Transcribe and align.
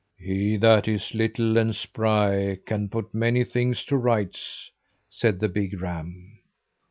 "He 0.17 0.57
that 0.57 0.87
is 0.87 1.13
little 1.13 1.57
and 1.57 1.75
spry 1.75 2.57
can 2.65 2.89
put 2.89 3.13
many 3.13 3.43
things 3.43 3.85
to 3.85 3.97
rights," 3.97 4.71
said 5.11 5.39
the 5.39 5.47
big 5.47 5.79
ram. 5.79 6.39